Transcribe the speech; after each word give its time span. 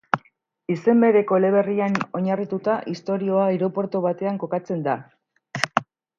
Izen 0.75 1.03
bereko 1.03 1.37
eleberrian 1.41 1.97
oinarrituta, 2.21 2.79
istorioa 2.95 3.45
aireportu 3.51 4.03
batean 4.09 4.43
kokatzen 4.47 4.83
da. 4.91 4.99